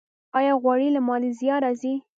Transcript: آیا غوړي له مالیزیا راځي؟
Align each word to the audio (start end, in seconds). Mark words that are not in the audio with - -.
آیا 0.37 0.53
غوړي 0.63 0.89
له 0.93 1.01
مالیزیا 1.07 1.55
راځي؟ 1.63 1.93